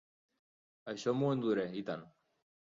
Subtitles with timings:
[0.93, 2.07] Això m'ho enduré, i tant.